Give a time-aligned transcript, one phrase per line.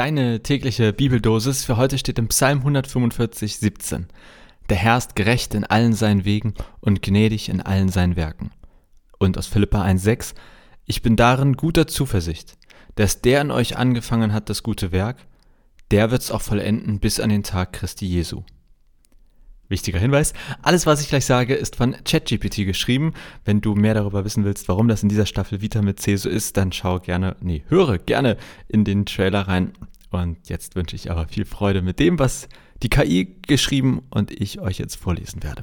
[0.00, 4.06] Deine tägliche Bibeldosis für heute steht im Psalm 145, 17.
[4.70, 8.50] Der Herr ist gerecht in allen seinen Wegen und gnädig in allen seinen Werken.
[9.18, 10.32] Und aus Philippa 1,6
[10.86, 12.56] Ich bin darin guter Zuversicht,
[12.94, 15.18] dass der in euch angefangen hat das gute Werk,
[15.90, 18.42] der wird's auch vollenden bis an den Tag Christi Jesu.
[19.68, 20.32] Wichtiger Hinweis,
[20.62, 23.12] alles was ich gleich sage, ist von ChatGPT geschrieben.
[23.44, 26.30] Wenn du mehr darüber wissen willst, warum das in dieser Staffel Vita mit C so
[26.30, 29.72] ist, dann schau gerne, nee, höre gerne in den Trailer rein.
[30.10, 32.48] Und jetzt wünsche ich aber viel Freude mit dem, was
[32.82, 35.62] die KI geschrieben und ich euch jetzt vorlesen werde.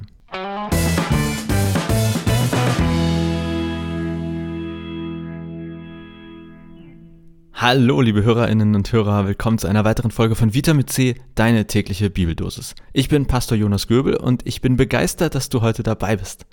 [7.52, 12.08] Hallo, liebe Hörerinnen und Hörer, willkommen zu einer weiteren Folge von Vitamin C, deine tägliche
[12.08, 12.74] Bibeldosis.
[12.92, 16.46] Ich bin Pastor Jonas Göbel und ich bin begeistert, dass du heute dabei bist.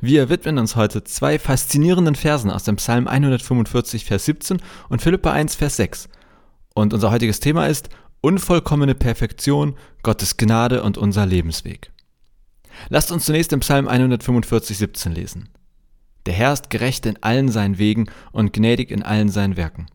[0.00, 5.32] Wir widmen uns heute zwei faszinierenden Versen aus dem Psalm 145, Vers 17 und Philippa
[5.32, 6.08] 1, Vers 6.
[6.78, 7.88] Und unser heutiges Thema ist
[8.20, 9.74] unvollkommene Perfektion,
[10.04, 11.90] Gottes Gnade und unser Lebensweg.
[12.88, 15.48] Lasst uns zunächst im Psalm 145, 17 lesen.
[16.26, 19.86] Der Herr ist gerecht in allen seinen Wegen und gnädig in allen seinen Werken.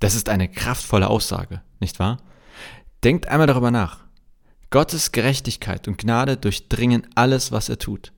[0.00, 2.18] Das ist eine kraftvolle Aussage, nicht wahr?
[3.02, 4.00] Denkt einmal darüber nach.
[4.68, 8.12] Gottes Gerechtigkeit und Gnade durchdringen alles, was er tut.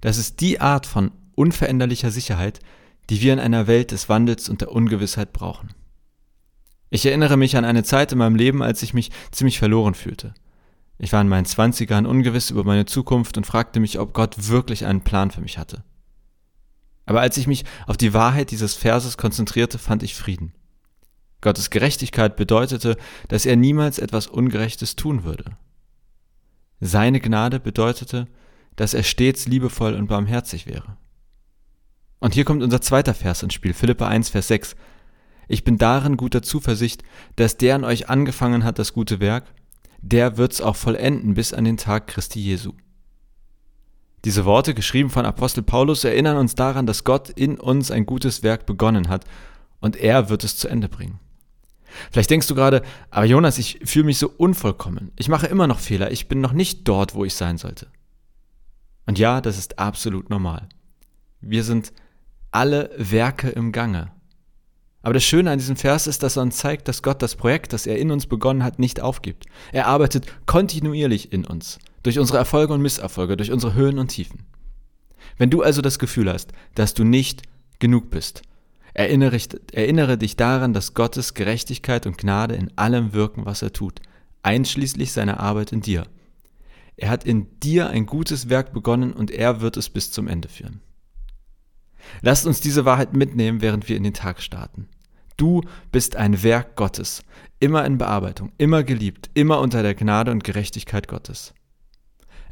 [0.00, 2.58] Das ist die Art von unveränderlicher Sicherheit,
[3.10, 5.70] die wir in einer Welt des Wandels und der Ungewissheit brauchen.
[6.90, 10.34] Ich erinnere mich an eine Zeit in meinem Leben, als ich mich ziemlich verloren fühlte.
[10.98, 14.84] Ich war in meinen Zwanzigern ungewiss über meine Zukunft und fragte mich, ob Gott wirklich
[14.84, 15.82] einen Plan für mich hatte.
[17.06, 20.52] Aber als ich mich auf die Wahrheit dieses Verses konzentrierte, fand ich Frieden.
[21.40, 22.96] Gottes Gerechtigkeit bedeutete,
[23.28, 25.56] dass er niemals etwas Ungerechtes tun würde.
[26.80, 28.26] Seine Gnade bedeutete,
[28.76, 30.96] dass er stets liebevoll und barmherzig wäre.
[32.18, 34.76] Und hier kommt unser zweiter Vers ins Spiel, Philippa 1, Vers 6.
[35.50, 37.02] Ich bin darin guter Zuversicht,
[37.34, 39.52] dass der an euch angefangen hat das gute Werk,
[40.00, 42.72] der wird's auch vollenden bis an den Tag Christi Jesu.
[44.24, 48.44] Diese Worte, geschrieben von Apostel Paulus, erinnern uns daran, dass Gott in uns ein gutes
[48.44, 49.24] Werk begonnen hat
[49.80, 51.18] und er wird es zu Ende bringen.
[52.12, 55.10] Vielleicht denkst du gerade, aber Jonas, ich fühle mich so unvollkommen.
[55.16, 56.12] Ich mache immer noch Fehler.
[56.12, 57.88] Ich bin noch nicht dort, wo ich sein sollte.
[59.04, 60.68] Und ja, das ist absolut normal.
[61.40, 61.92] Wir sind
[62.52, 64.12] alle Werke im Gange.
[65.02, 67.72] Aber das Schöne an diesem Vers ist, dass er uns zeigt, dass Gott das Projekt,
[67.72, 69.46] das er in uns begonnen hat, nicht aufgibt.
[69.72, 74.44] Er arbeitet kontinuierlich in uns, durch unsere Erfolge und Misserfolge, durch unsere Höhen und Tiefen.
[75.38, 77.42] Wenn du also das Gefühl hast, dass du nicht
[77.78, 78.42] genug bist,
[78.92, 79.38] Erinnere,
[79.72, 84.00] erinnere dich daran, dass Gottes Gerechtigkeit und Gnade in allem wirken, was er tut,
[84.42, 86.06] einschließlich seiner Arbeit in dir.
[86.96, 90.48] Er hat in dir ein gutes Werk begonnen und er wird es bis zum Ende
[90.48, 90.80] führen.
[92.22, 94.88] Lasst uns diese Wahrheit mitnehmen, während wir in den Tag starten.
[95.36, 97.22] Du bist ein Werk Gottes,
[97.60, 101.54] immer in Bearbeitung, immer geliebt, immer unter der Gnade und Gerechtigkeit Gottes.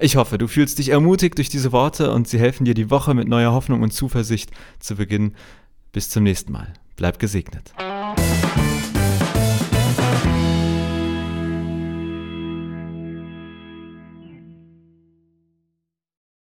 [0.01, 3.15] Ich hoffe, du fühlst dich ermutigt durch diese Worte und sie helfen dir, die Woche
[3.15, 5.35] mit neuer Hoffnung und Zuversicht zu beginnen.
[5.93, 6.73] Bis zum nächsten Mal.
[6.97, 7.75] Bleib gesegnet.